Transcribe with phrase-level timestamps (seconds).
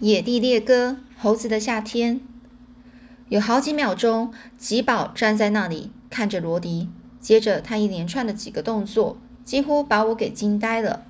[0.00, 2.20] 野地猎歌，猴子的夏天。
[3.30, 11.04] 有好几秒钟，吉宝站在那里看着罗迪，接着他一连串的几个动作，几乎把我给惊呆了。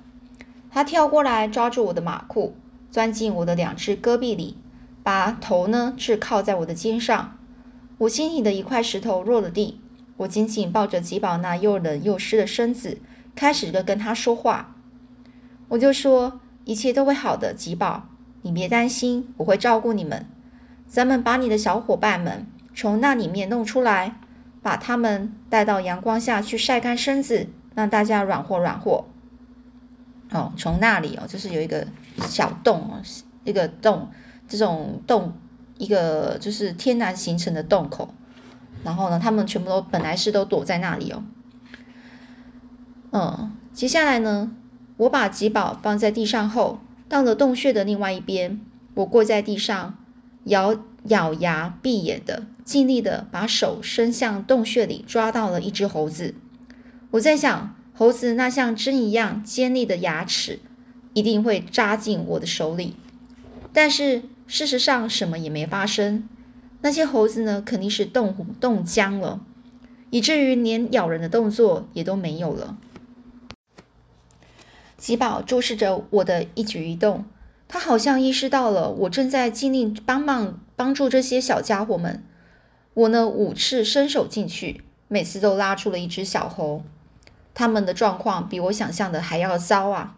[0.71, 2.55] 他跳过来抓住我的马裤，
[2.89, 4.55] 钻进我的两只胳臂里，
[5.03, 7.37] 把头呢是靠在我的肩上。
[7.97, 9.81] 我心里的一块石头落了地，
[10.15, 12.99] 我紧紧抱着吉宝那又冷又湿的身子，
[13.35, 14.77] 开始的跟他说话。
[15.67, 18.07] 我就说：“一切都会好的，吉宝。”
[18.47, 20.25] 你别担心，我会照顾你们。
[20.87, 24.15] 咱们把你的小伙伴们从那里面弄出来，
[24.61, 29.03] 把他们带到阳光下去晒干身子，让大家软和软和。
[30.31, 31.85] 哦，从那里哦，就是有一个
[32.21, 33.01] 小洞哦，
[33.43, 34.07] 一个洞，
[34.47, 35.33] 这种洞，
[35.77, 38.13] 一个就是天然形成的洞口。
[38.85, 41.21] 然后呢，他们全部都本来是都躲在那里哦。
[43.11, 44.49] 嗯，接下来呢，
[44.95, 46.79] 我把吉宝放在地上后。
[47.09, 48.59] 到了洞穴的另外一边，
[48.95, 49.97] 我跪在地上，
[50.45, 50.75] 咬
[51.05, 56.35] 咬牙闭眼的，尽力的把手伸向洞穴里，抓到了一只猴子。
[57.11, 60.59] 我在想，猴子那像针一样尖利的牙齿，
[61.13, 62.95] 一定会扎进我的手里。
[63.71, 66.27] 但是事实上，什么也没发生。
[66.81, 69.41] 那些猴子呢，肯定是冻冻僵了，
[70.09, 72.77] 以至于连咬人的动作也都没有了。
[74.97, 77.25] 吉宝注视着我的一举一动，
[77.67, 82.23] 他好像意识到了我正在尽力帮忙帮助这些小家伙们。
[82.95, 86.81] 我呢，五次伸手进去，每次都拉出了一只小猴。
[87.53, 90.17] 他们的状况比我想象的还要糟啊！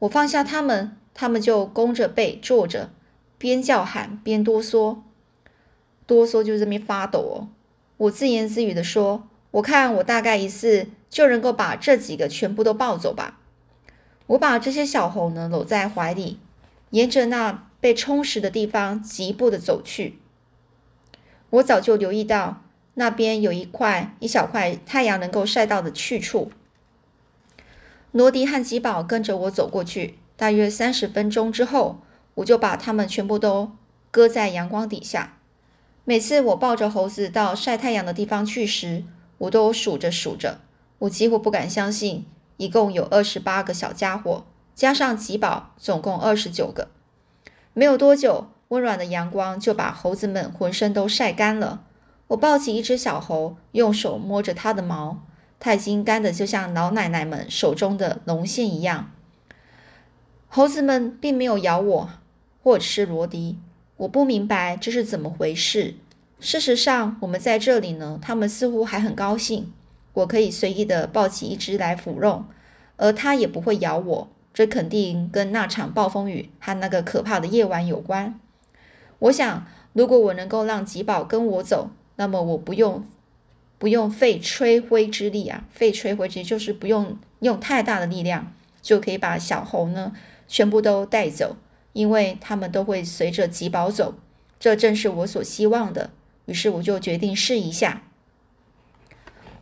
[0.00, 2.90] 我放下他们，他们就弓着背坐着，
[3.38, 4.98] 边叫喊边哆嗦，
[6.06, 7.48] 哆嗦就这边发抖哦。
[7.96, 13.38] 我自言自语的说：“我看我大概一次就能够把这几个全部都抱走吧。”
[14.28, 16.40] 我把这些小猴呢搂在怀里，
[16.90, 20.18] 沿着那被充实的地方疾步的走去。
[21.50, 22.62] 我早就留意到
[22.94, 26.50] 那边有一块一小块太阳能够晒到的去处。
[28.10, 32.00] 罗迪和吉宝跟着我走过去，大约三十分钟之后，
[32.34, 33.72] 我就把它们全部都
[34.10, 35.38] 搁在阳光底下。
[36.04, 39.04] 每次我抱着猴子到晒太阳的地方去时，
[39.38, 40.60] 我都数着数着，
[41.00, 42.24] 我几乎不敢相信。
[42.56, 44.44] 一共有二十八个小家伙，
[44.74, 46.88] 加上吉宝，总共二十九个。
[47.72, 51.82] 没有多久，温暖的阳光就把猴子们浑身都晒干了。
[52.28, 55.22] 我抱起一只小猴，用手摸着它的毛，
[55.60, 59.10] 它已经干的就像老奶奶们手中的龙线一样。
[60.48, 62.10] 猴子们并没有咬我，
[62.62, 63.58] 或者是罗迪。
[63.98, 65.94] 我不明白这是怎么回事。
[66.40, 69.72] 事实上，我们在这里呢，他们似乎还很高兴。
[70.16, 72.46] 我可以随意的抱起一只来抚弄，
[72.96, 74.28] 而它也不会咬我。
[74.54, 78.40] 这肯定跟那场暴风雨和那个可怕的夜晚有关。
[79.18, 83.04] 我想，如果我能够让吉宝跟我走，那么我不用
[83.76, 90.14] 不用费吹灰之力啊，费吹灰之力就是不用用太大的力量，就可以把小猴呢
[90.48, 91.58] 全部都带走，
[91.92, 94.14] 因为他们都会随着吉宝走。
[94.58, 96.08] 这正是我所希望的。
[96.46, 98.04] 于是我就决定试一下。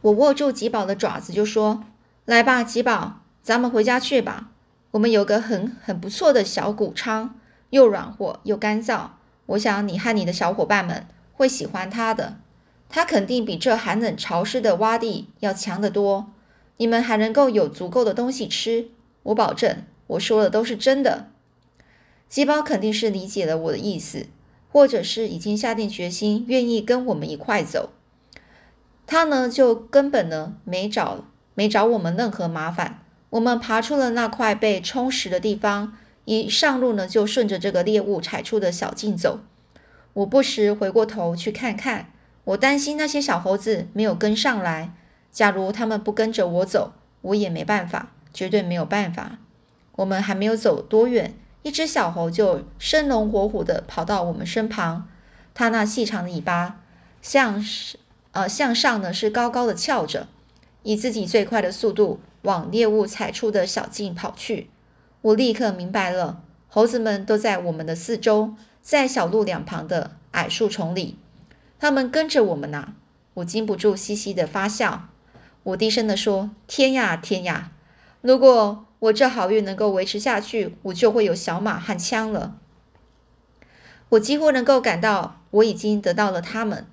[0.05, 1.83] 我握住吉宝的爪子，就说
[2.27, 4.51] ：“来吧，吉宝，咱们回家去吧。
[4.91, 7.35] 我们有个很很不错的小谷仓，
[7.71, 9.13] 又软和又干燥。
[9.47, 12.37] 我想你和你的小伙伴们会喜欢它的。
[12.91, 16.31] 它肯定比这寒冷潮湿的洼地要强得多。
[16.77, 18.91] 你们还能够有足够的东西吃，
[19.23, 19.85] 我保证。
[20.09, 21.31] 我说的都是真的。”
[22.29, 24.27] 吉宝肯定是理解了我的意思，
[24.71, 27.89] 或者是已经下定决心，愿意跟我们一块走。
[29.07, 33.01] 他呢，就根本呢没找没找我们任何麻烦。
[33.31, 39.41] 我们爬出了那块被充实的地方，一上路呢就顺着这个猎物踩出的小径走。
[40.15, 42.13] 我不时回过头去看看，
[42.45, 44.95] 我担心那些小猴子没有跟上来。
[45.33, 46.93] 假如他们不跟着我走，
[47.23, 49.39] 我也没办法，绝对没有办法。
[49.97, 55.09] 我们还没有走多远，一只小猴就生龙活虎地跑到我们身旁，
[55.53, 56.81] 它那细长的尾巴
[57.21, 57.99] 像是。
[58.35, 60.27] 呃，向上呢是高高的翘着，
[60.83, 64.69] 以自己最快的速度往猎物踩出的小径跑去。
[65.23, 71.17] 我立刻明白了，猴子们都在我们的四周，在小路两旁的矮树丛里，
[71.79, 72.95] 他们跟着我们呢。
[73.35, 75.09] 我禁不住嘻嘻的发笑。
[75.63, 77.71] 我低声的说：“天呀天呀，
[78.21, 82.57] 如果我这好运能够维持下去，我就会有小马和枪了。
[84.09, 86.87] 我几乎能够感到我已经得到了他们。”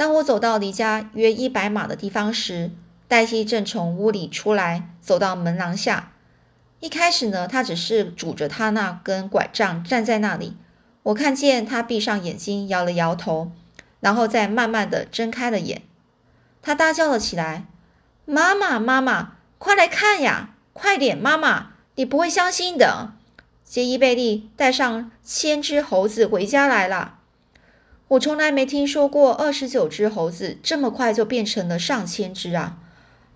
[0.00, 2.70] 当我走到离家约一百码的地方时，
[3.06, 6.12] 黛西正从屋里出来，走到门廊下。
[6.78, 10.56] 一开始呢，他只是拄着他那根拐杖站在那里。
[11.02, 13.52] 我看见他闭上眼睛，摇了摇头，
[14.00, 15.82] 然后再慢慢的睁开了眼。
[16.62, 17.66] 他大叫了起来
[18.24, 20.54] ：“妈妈，妈妈，快来看呀！
[20.72, 23.12] 快点，妈妈，你不会相信的。”
[23.62, 27.18] 杰伊贝利带上千只猴子回家来了。
[28.10, 32.78] 我从来没听说过二十九只猴子这么快就变成了上千只啊！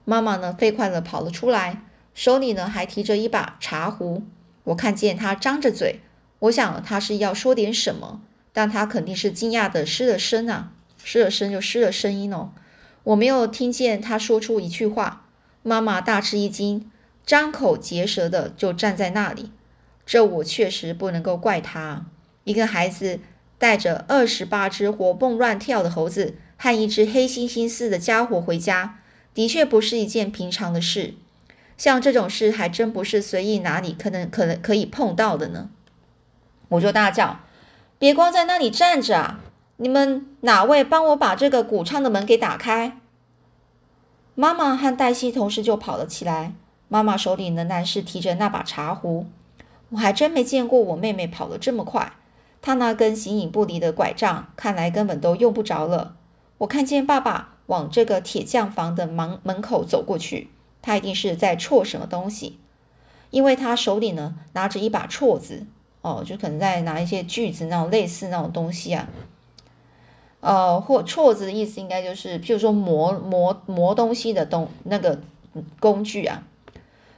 [0.04, 4.24] 妈妈呢，飞快地跑了出来，手里呢还提着一把茶壶。
[4.64, 6.00] 我看见她张着嘴。
[6.40, 8.20] 我想他是要说点什么，
[8.52, 10.72] 但他肯定是惊讶的失了声啊，
[11.04, 12.50] 失了声就失了声音哦。
[13.04, 15.26] 我没有听见他说出一句话。
[15.62, 16.90] 妈妈大吃一惊，
[17.24, 19.52] 张口结舌的就站在那里。
[20.04, 22.06] 这我确实不能够怪他。
[22.42, 23.20] 一个孩子
[23.58, 28.98] 带着二十八只活蹦乱跳的猴子和一只黑猩猩似的家伙回家，
[29.32, 31.14] 的确不是一件平常的事。
[31.76, 35.70] 像这种事还真不是随意哪里可能可能可以碰到的呢。
[36.68, 37.40] 我就大叫
[37.98, 39.40] ：“别光在那里站着啊！
[39.78, 42.98] 你们哪位帮我把这个谷仓的门给打开？”
[44.36, 46.54] 妈妈和黛西同时就跑了起来。
[46.88, 49.26] 妈妈手里仍然是提着那把茶壶。
[49.90, 52.12] 我还真没见过我妹妹跑得这么快。
[52.66, 56.16] 他那根形影不离的拐杖，看来根本都用不着了。
[56.56, 60.48] 我看见爸爸往这个铁匠房的门门口走过去，
[60.80, 62.58] 他一定是在锉什么东西，
[63.28, 65.66] 因为他手里呢拿着一把锉子。
[66.00, 69.10] 哦，就可能在拿一些锯子那种类似那种东西啊，
[70.40, 75.20] 呃，或锉子的意思应该就是，譬如说磨磨磨东西的东那个
[75.78, 76.42] 工具啊。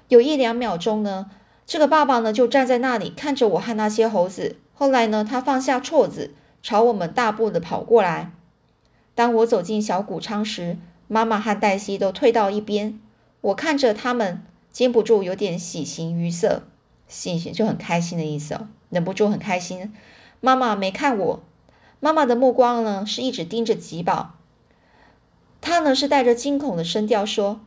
[0.09, 1.31] 有一两秒钟呢，
[1.65, 4.57] 这个爸爸呢就站在那里看着我和那些猴子。
[4.79, 8.31] 后来呢，他放下锉子，朝我们大步的跑过来。
[9.15, 10.77] 当我走进小谷仓时，
[11.09, 13.01] 妈妈和黛西都退到一边。
[13.41, 16.65] 我看着他们，禁不住有点喜形于色，
[17.09, 18.69] 喜形就很开心的意思哦。
[18.91, 19.95] 忍不住很开心。
[20.41, 21.43] 妈妈没看我，
[21.99, 24.35] 妈妈的目光呢是一直盯着吉宝。
[25.63, 27.61] 他呢是带着惊恐的声调说：“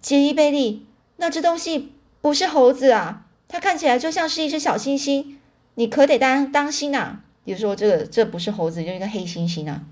[0.00, 0.86] 杰伊贝利，
[1.16, 1.92] 那只东西
[2.22, 5.36] 不是猴子啊，它看起来就像是一只小猩猩，
[5.76, 7.20] 你可得当当心呐。
[7.44, 9.82] 比如说这个这不是猴子，就是一个黑猩猩啊。”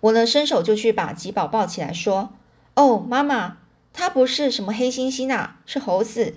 [0.00, 2.30] 我呢伸手就去把吉宝抱起来说
[2.74, 3.58] ：“哦，妈妈，
[3.92, 6.34] 它不是什么黑猩猩啊，是猴子，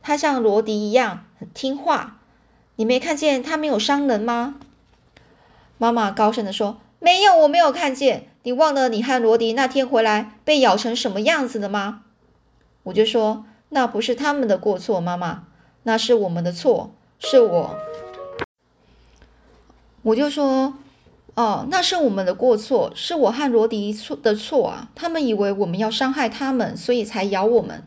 [0.00, 2.18] 它像罗迪一样很听话。”
[2.76, 4.54] 你没看见他没有伤人吗？
[5.76, 8.28] 妈妈高声的说：“没有，我没有看见。
[8.42, 12.04] 你忘了你和罗迪那天回来被咬成什么样子了吗？”
[12.84, 15.44] 我就说：“那不是他们的过错，妈妈，
[15.82, 17.76] 那是我们的错，是我。”
[20.02, 20.74] 我就说
[21.36, 24.90] ：“哦，那是我们的过错，是我和罗迪错的错啊！
[24.94, 27.84] 他们以为我们要伤害他们，所以才咬我们。”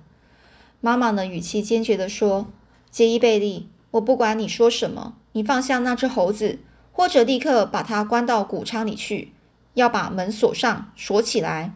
[0.79, 2.47] 妈妈呢，语气坚决的说
[2.89, 6.57] ：“杰伊贝利。”我不管你说什么，你放下那只猴子，
[6.91, 9.31] 或者立刻把它关到谷仓里去，
[9.75, 11.75] 要把门锁上，锁起来。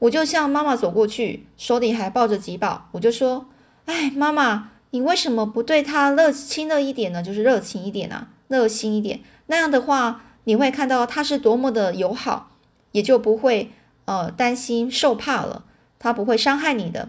[0.00, 2.88] 我就向妈妈走过去，手里还抱着吉宝。
[2.92, 3.46] 我就说
[3.86, 7.20] ：“哎，妈妈，你为什么不对他热亲热一点呢？
[7.20, 9.18] 就是热情一点啊，热心一点。
[9.46, 12.52] 那样的话，你会看到他是多么的友好，
[12.92, 13.72] 也就不会
[14.04, 15.64] 呃担心受怕了，
[15.98, 17.08] 他不会伤害你的。”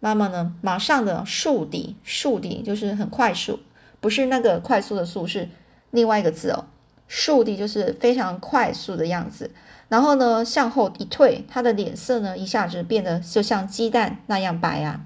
[0.00, 0.54] 妈妈呢？
[0.62, 3.60] 马上的速底，竖底就是很快速，
[4.00, 5.50] 不是那个快速的速，是
[5.90, 6.64] 另外一个字哦。
[7.08, 9.50] 竖底就是非常快速的样子。
[9.90, 15.02] 然后呢，向后一退，他的脸色呢一下子变得就像鸡蛋那样白啊。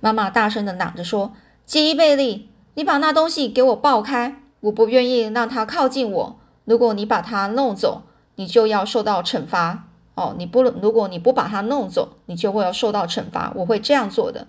[0.00, 1.32] 妈妈大声的嚷着说
[1.64, 4.42] ：“吉贝利，你把那东西给我抱开！
[4.60, 6.38] 我不愿意让它靠近我。
[6.64, 8.02] 如果你把它弄走，
[8.36, 9.84] 你就要受到惩罚。”
[10.16, 13.52] 哦，你不，如果你不把它弄走，你就会要受到惩罚。
[13.56, 14.46] 我会这样做的。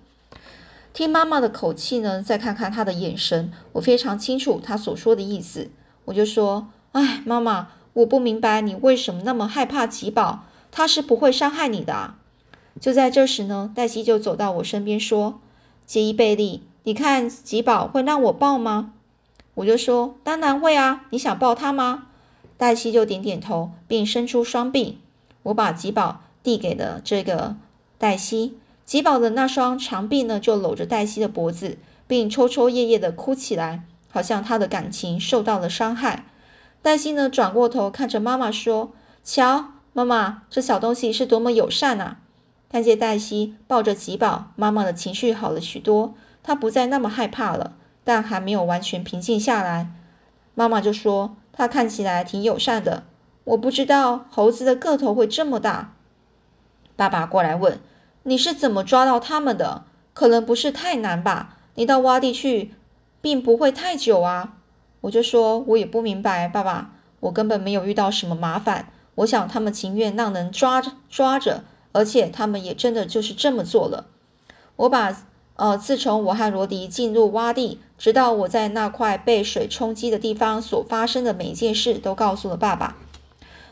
[0.94, 5.70] 听妈妈的口气呢，再看看她的眼神，我非常清楚她所说的意思。
[6.06, 12.16] 我就说：“哎，妈妈，我不明白你为什么那么害怕吉宝，他是不会伤害你的啊。”
[12.80, 15.40] 就在这时呢，黛西就走到我身边说
[15.86, 18.94] ：“杰伊贝利，你看吉宝会让我抱吗？”
[19.56, 22.08] 我就说：“当然会啊，你想抱他吗？”
[22.58, 25.00] 黛西就点点头，并伸出双臂。
[25.44, 27.56] 我把吉宝递给了这个
[27.98, 36.26] 黛西，吉宝的那双长臂呢，就搂着黛西的脖子，并抽抽噎噎的哭起来，好像他的感情受到了伤害。
[36.82, 38.92] 黛西呢，转过头看着妈妈说
[39.24, 42.20] ：“瞧，妈妈，这小东西是多么友善啊！”
[42.70, 49.92] 看见黛西抱着吉宝，妈妈的情绪好了许多，她不再那么害怕了，但还没有完全平静下来。
[50.54, 53.04] 妈妈就说：“她看起来挺友善的。”
[53.46, 55.94] 我不知道猴子的个头会这么大。
[56.98, 57.80] 爸爸过来问
[58.24, 59.86] ：“你是怎么抓到它们的？
[60.14, 61.58] 可能不是太难吧？
[61.76, 62.74] 你到洼地去，
[63.22, 64.56] 并不会太久啊。”
[65.02, 68.90] 我就说，我也不明白，爸爸，我根本没有遇到什么麻烦。
[69.16, 74.08] 我想他们情愿让人抓着抓着，而且他们也真的就是这么做了。
[74.76, 75.24] 我把
[75.56, 82.96] 呃，自从我和罗迪进入洼地，直到我在那块被水冲击的地方所发生的每一件事，都告诉了爸爸。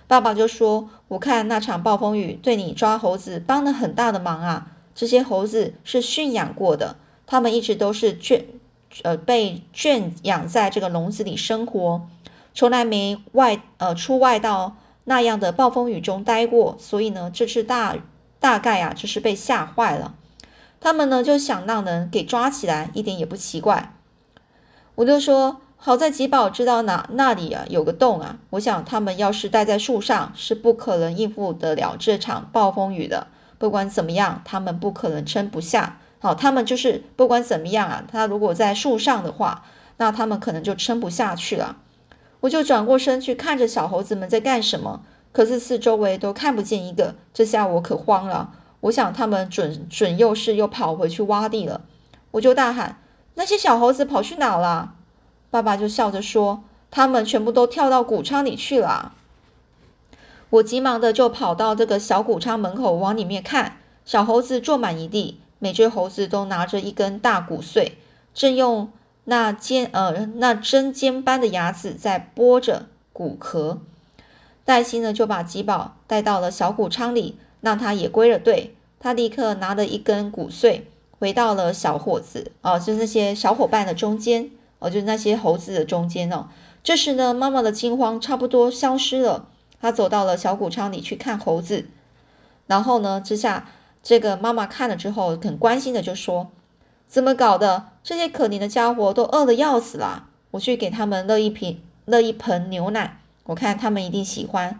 [0.07, 4.71] 爸爸就说：“我看那场暴风雨对你抓猴子帮了很大的忙啊！
[4.95, 6.95] 这些猴子是驯养过的，
[7.27, 8.45] 他们一直都是圈
[9.03, 12.07] 呃被圈养在这个笼子里生活，
[12.53, 17.95] 从来没外呃出外到那样的暴风雨中待过，所以呢，这次大
[18.39, 20.13] 大概啊就是被吓坏了。
[20.79, 23.93] 他们呢就想让人给抓起来，一点也不奇怪。”
[24.95, 25.61] 我就说。
[25.77, 33.27] 好在吉宝知道哪那里啊有个洞啊，我想他们要是待在树上，是不可能应付得了这场暴风雨的。
[33.59, 35.99] 不管怎么样，他们不可能撑不下。
[36.19, 39.63] 好，他们就是不管怎么样啊，他如果在树上的话，
[39.97, 41.77] 那他们可能就撑不下去了。
[42.45, 47.15] 我就转过身去看着小猴子们在干什么，可是四周围都看不见一个。
[47.33, 51.81] 这下我可慌了，我想他们准准又是又跑回去挖地了。
[52.31, 52.99] 我就大喊
[53.35, 54.93] ：“那些小猴子跑去哪了？”
[55.49, 59.13] 爸爸就笑着说：“他们全部都跳到谷仓里去了。”
[60.51, 67.97] 我急忙的就跑到这个小谷仓门口，往里面看，小猴子坐满一地，每只猴子都拿着一根大骨碎，
[68.35, 68.91] 正用
[69.25, 73.81] 那尖呃那针尖般的牙齿在剥着骨壳。
[74.63, 78.75] 黛西呢就把吉宝带到了小谷仓里，让他也归了队。
[78.99, 80.87] 他立刻拿了一根骨碎，
[81.19, 84.49] 回到了小伙子哦，就是那些小伙伴的中间。
[84.79, 86.49] 哦，就是那些猴子的中间哦。
[86.83, 89.47] 这时呢，妈妈的惊慌差不多消失了。
[89.79, 91.85] 她走到了小谷仓里去看猴子。
[92.67, 93.69] 然后呢，之下
[94.03, 96.51] 这个妈妈看了之后，很关心的就说
[97.07, 97.87] ：“怎么搞的？
[98.03, 100.27] 这些可怜的家伙都饿得要死了。
[100.51, 104.79] 我去给他们热一瓶、热一盆牛奶，我看他们一定喜欢。”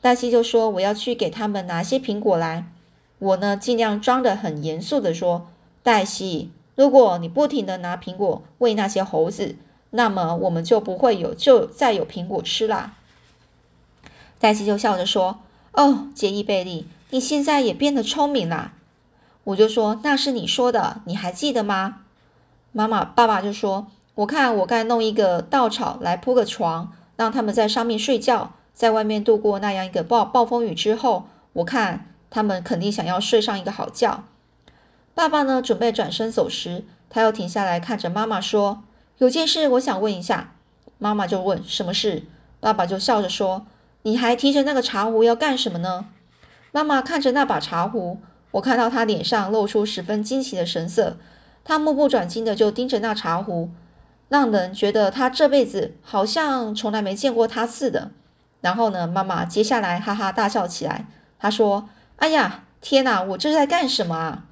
[0.00, 2.66] 黛西就说：“我要去给他们拿些苹果来。”
[3.18, 5.48] 我呢，尽量装得很严肃的说
[5.82, 9.56] ：“黛西。”如果你不停的拿苹果喂那些猴子，
[9.90, 12.94] 那么我们就不会有就再有苹果吃啦。
[14.40, 15.40] 黛西就笑着说
[15.74, 18.72] ：“哦，杰伊贝利，你现在也变得聪明啦。”
[19.44, 22.02] 我就说：“那是你说的，你还记得吗？”
[22.72, 34.24] 妈妈、爸爸就说：“我看我该弄一个稻草来铺个床，让他们在上面睡觉，在外面度过那样一个暴暴风雨之后，我看他们肯定想要睡上一个好觉。”
[35.14, 35.60] 爸爸呢？
[35.60, 38.82] 准备转身走时，他又停下来看着妈妈说
[39.18, 40.54] ：“有件事我想问一下。”
[40.98, 42.22] 妈妈就问：“什么事？”
[42.60, 43.66] 爸爸就笑着说
[44.02, 46.06] ：“你还提着那个茶壶要干什么呢？”
[46.72, 48.20] 妈妈看着那把茶壶，
[48.52, 51.18] 我看到他脸上露出十分惊奇的神色，
[51.64, 53.70] 他目不转睛的就盯着那茶壶，
[54.28, 58.10] 让人觉得他这辈子好像从来没见过他似的。
[58.60, 61.06] 然后呢，妈妈接下来哈哈大笑起来，
[61.38, 64.44] 她说：“哎呀，天哪，我这是在干什么啊？”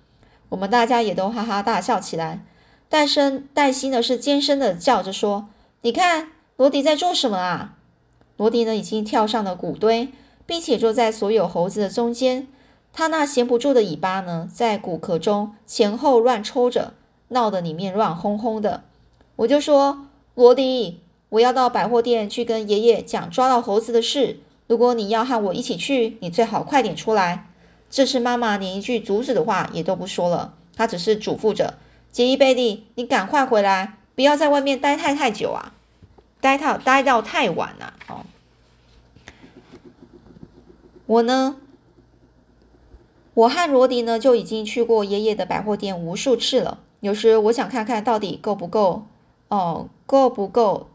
[0.50, 2.44] 我们大家也都哈哈大笑起来。
[2.88, 5.48] 戴森、黛西呢是尖声的叫着说
[5.82, 7.76] ：“你看，罗迪在做什么啊？”
[8.36, 10.08] 罗迪呢已经跳上了谷堆，
[10.44, 12.48] 并且坐在所有猴子的中间。
[12.92, 16.94] 他那闲不住的尾巴呢，在骨壳中前后乱抽着，
[17.28, 18.82] 闹得里面乱哄哄的。
[19.36, 24.40] 我就说：“罗迪，我要到百货店去跟爷爷讲抓到猴子的事。
[24.66, 27.46] 如果你要和我一起去，你最好快点出来。”
[27.90, 31.74] 这次妈妈连一句阻止的话也都不说了，她只是嘱咐着
[32.12, 35.72] 杰伊贝利：“你赶快回来，不要在外面待太太久啊，
[36.40, 38.26] 待到待到太晚了。”哦，
[41.06, 41.56] 我呢，
[43.40, 46.78] 我和罗迪呢就已经去过爷爷的百货店无数次了。
[47.00, 49.04] 有时我想看看到底够不够，
[49.48, 50.88] 哦，够不够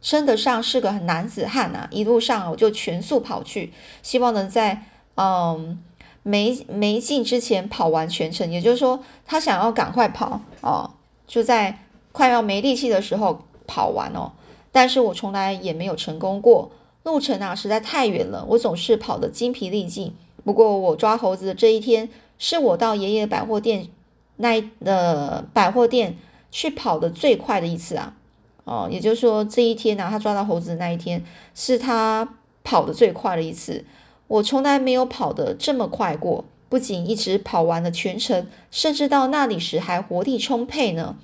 [0.00, 1.88] 称得上是个男子汉啊！
[1.90, 4.84] 一路上我就全速跑去，希望能在
[5.16, 5.78] 嗯。
[6.24, 10.88] 没没进之前跑完全程，也就是说他想要赶快跑哦，
[11.26, 11.80] 就在
[12.12, 14.30] 快要没力气的时候跑完哦。
[14.70, 16.70] 但是我从来也没有成功过，
[17.02, 20.14] 路程啊实在太远了，我总是跑得精疲力尽。
[20.44, 22.08] 不过我抓猴子的这一天，
[22.38, 23.88] 是我到爷爷百货店
[24.36, 26.16] 那呃百货店
[26.50, 28.14] 去跑的最快的一次啊
[28.64, 33.84] 哦，也就是说这一天呢，他抓到猴子的那一天是他跑的最快的一次。
[34.28, 41.16] 我从来没有跑得这么快过，不仅一直跑完了全程，甚至到那里时还活力充沛呢。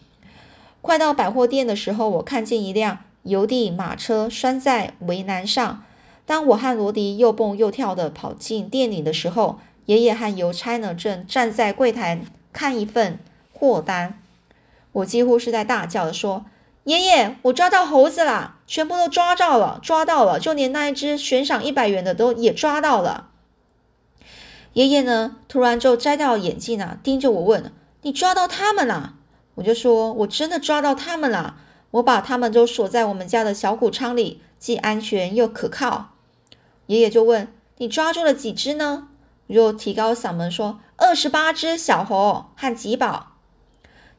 [0.81, 5.85] 快到百货店的时候，我看见一辆邮递马车拴在围栏上。
[6.29, 12.21] 当我和罗迪又蹦又跳地跑进店里的时候，爷爷和邮差呢正站在柜台
[12.53, 13.19] 看一份
[13.51, 14.21] 货单。
[14.93, 16.45] 我几乎是在大叫的说
[16.85, 18.57] ：“爷爷，我抓到猴子啦！
[18.67, 23.29] 全部都抓到了，抓到了，就连那一只悬赏一百元的都也抓到了。
[24.75, 29.15] 爷爷呢，突然就摘掉眼镜啊，盯着我问：“你抓到他们了？”
[29.57, 31.57] 我就说：“我真的抓到他们了，
[31.93, 36.11] 我把他们都锁在我们家的小谷仓里，既安全又可靠。”
[36.89, 39.09] 爷爷就问：“你抓住了几只呢？”
[39.49, 43.37] 我就提高嗓门说：“二十八只小猴和吉宝。”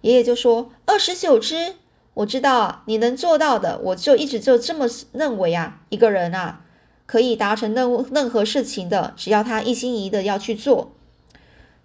[0.01, 1.75] 爷爷就说：“二十九只。”
[2.15, 5.81] 我知道你能做到的，我就一直就这么认为啊。
[5.89, 6.61] 一个人啊，
[7.05, 10.91] 可以达成任任何事情的，只要他一心一意的要去做。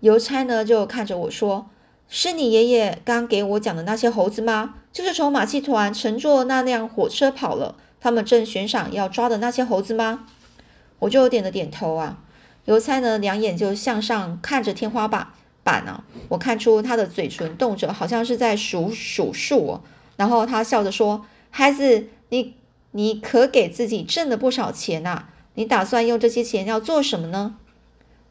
[0.00, 1.70] 邮差呢，就看着我说
[2.08, 4.74] ：“是你爷爷刚给我讲的那些猴子吗？
[4.92, 10.26] 就是从马戏团乘坐那辆火车跑了，他们正悬赏要抓的那些猴子吗？”
[11.04, 12.18] 我就点了点头啊。
[12.64, 15.28] 邮差呢，两眼就向上看着天花板
[15.62, 19.82] 板啊，我看出他的嘴唇动着，好像是在数数数哦。
[20.16, 22.54] 然后他笑着说：“孩子，你
[22.92, 25.26] 你可给自己挣了不少钱呐！
[25.54, 27.56] 你打算用这些钱要做什么呢？”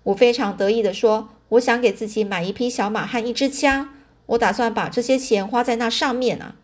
[0.03, 3.89] 我非常得意地说：“我想给自己买一匹小马和一支枪，
[4.25, 6.55] 我打算把这些钱花在那上面呢。”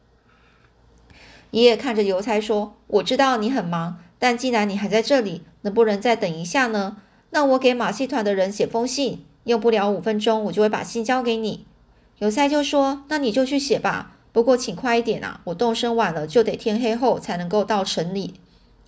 [1.52, 6.98] 爷爷看着邮差说：“我知道你很忙，但既然你还在这里，能不能再等一下呢？
[7.32, 11.66] 那我给马戏团的人写封信，用不了五分钟，我就会把信交给你。”
[12.20, 15.42] 邮差就说：“那你就去写吧。”不过请快一点啊！
[15.46, 18.36] 我动身晚了，就得天黑后才能够到城里。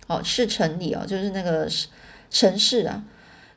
[0.06, 1.68] 哦，是城里哦，就是那个
[2.30, 3.02] 城市啊。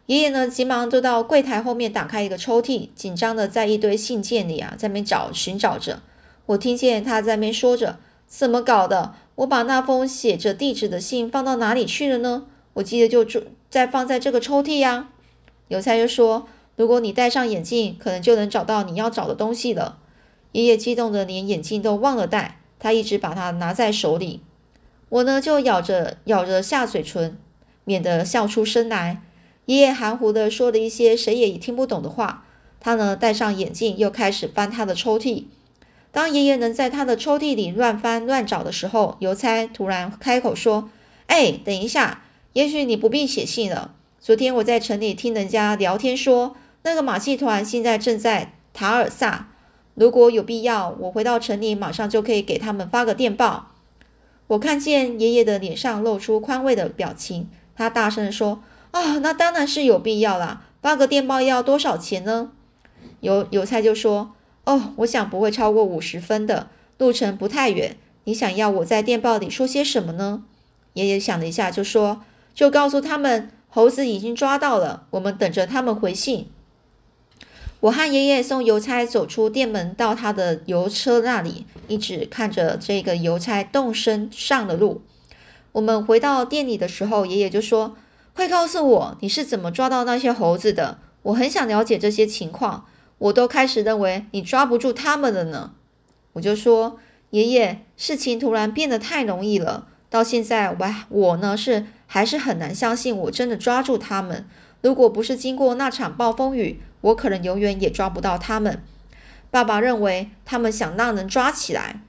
[0.07, 6.01] 爷爷呢，急忙就到柜台后面打开一个抽屉，紧张的在一堆信件里啊，在那找寻找着。
[6.47, 9.13] 我听见他在那说着：“怎么搞的？
[9.35, 12.47] 我把那封写着地址的信放到哪里去了呢？
[12.75, 13.25] 我记得就
[13.69, 15.09] 再放在这个抽屉呀。”
[15.67, 19.97] 邮差就说：“如果你戴上眼镜，可能就能找到你要找的东西了。”
[20.53, 24.39] 爷爷激动的连眼镜都忘了戴，他一直把它拿在手里。
[25.09, 27.37] 我呢就咬着咬着下嘴唇，
[27.83, 29.21] 免得笑出声来。
[29.65, 32.45] 爷爷含糊的说了一些谁也听不懂的话。
[32.79, 35.45] 他呢戴上眼镜，又开始翻他的抽屉。
[36.11, 40.89] 当爷爷能在他的抽屉里乱翻乱找的时候，邮差突然开口说
[41.27, 42.21] ：“哎，等一下，
[42.55, 43.91] 也许你不必写信了。
[44.17, 49.49] 昨天我在城里听人家聊天说，那个马戏团现在正在塔尔萨。”
[49.93, 53.71] 如果有必要，我回到城里，马上就可以给他们发个电报。
[54.47, 60.63] 我看见爷爷的脸上露出宽慰的表情，他大声地说：“啊，那当然是有必要啦！
[60.81, 62.51] 发个电报要多少钱呢？”
[63.19, 64.31] 邮邮差就说
[64.63, 67.97] ：“哦，我想不会超过五十分的，路程不太远。
[68.23, 70.43] 你想要我在电报里说些什么呢？”
[70.95, 72.21] 爷爷想了一下，就说
[72.55, 76.49] ：“就告诉他们，猴子已经抓到了，我们等着他们回信。”
[77.81, 85.03] 我和爷爷送邮差走出店门，到他的邮车那里，一直看着这个邮差动身上了路。
[85.73, 87.95] 我们回到店里的时候，爷爷就说
[88.33, 90.97] ：“快告诉我，你是怎么抓到那些猴子的？
[91.23, 92.85] 我很想了解这些情况。
[93.17, 95.73] 我都开始认为你抓不住他们了呢。”
[96.33, 96.97] 我就说
[97.31, 104.45] ：“爷爷，事情突然变得太容易了，到现在我我呢是还是很难相信我真的抓住他们。
[104.81, 108.81] 如果不是经过那场暴风雨。”我可能永远也抓不到他们。
[109.51, 112.01] 爸爸认为他们想让人抓起来。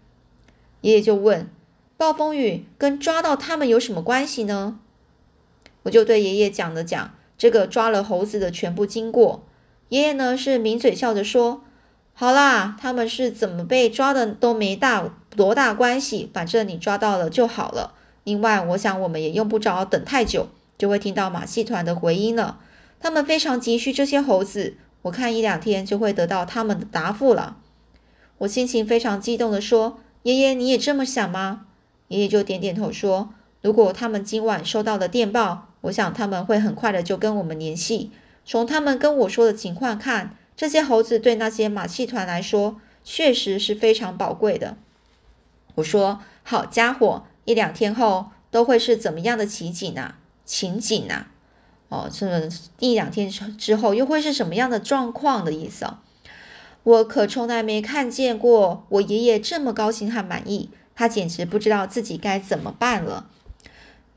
[0.80, 1.50] 爷爷就问
[1.98, 4.80] ：“暴风雨跟抓到他们有什么关系呢？”
[5.84, 9.44] 我就对爷爷讲了讲这个抓了猴子的全部经过。
[9.90, 11.62] 爷爷呢是抿嘴笑着说
[12.14, 17.92] ：“好啦，他们是怎么被抓的都没大多大关系，反正你抓到了就好了。
[18.26, 22.58] 另外，我想我们也用不着等太久，就会听到马戏团的回音了。
[22.98, 27.58] 他们非常急需这些猴子。”我看一两天就会得到他们的答复了。
[28.38, 31.66] 我心情非常激动地说：“爷爷，你也这么想吗？”
[32.08, 33.30] 爷爷就点点头说
[33.62, 38.10] ：“如果他们今晚收到的电报，我想他们会很快的就跟我们联系。
[38.44, 44.76] 从他们跟我说的情况看，这些猴子对那些马戏团来说确实是非常宝贵的。”
[45.76, 50.18] 我说：“好家伙，一两天后都会是怎么样的奇景啊？
[50.44, 51.28] 情景啊？”
[51.88, 52.42] 哦，这么
[52.80, 56.02] 一两天之后又会是什么样的状况的意思啊？
[56.82, 63.28] 我可从来没看见过我爷爷这么高兴和满意，他简直不知道自己该怎么办了。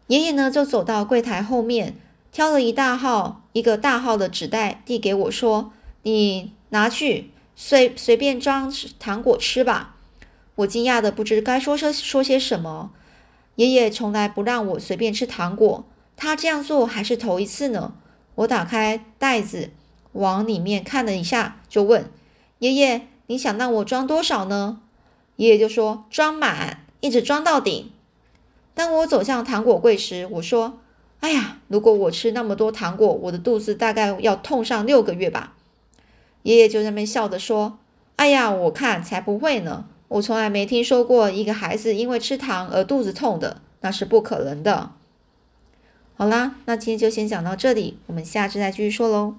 [0.08, 1.96] 爷爷呢，就走到柜台后面，
[2.32, 9.96] 挑了一大号一个大号的纸袋递给我说：“你拿去随随便装糖果吃吧。”
[10.56, 12.92] 我惊讶的不知该说说说些什么。
[13.60, 15.84] 爷爷从来不让我随便吃糖果。
[16.16, 17.94] 他这样做还是头一次呢。
[18.36, 19.72] 我打开袋子，
[20.14, 22.10] 往里面看了一下，就问
[22.60, 24.80] 爷爷：“你想让我装多少呢？”
[25.36, 27.92] 爷爷就说：“装满。”一直装到顶。
[28.74, 30.80] 当我走向糖果柜时，我说
[31.20, 35.58] ：“哎呀，如果我吃那么多糖果，我的肚子大概要痛上六个月吧。”
[36.44, 37.78] 爷爷就在那边笑着说
[38.16, 39.86] ：“哎呀，我看才不会呢！
[40.10, 44.92] 我从来没听说过一个孩子因为吃糖而肚子痛的，那是不可能的。”
[46.18, 49.36] 好啦，那今天就先讲到这里，我们下次再继续说喽。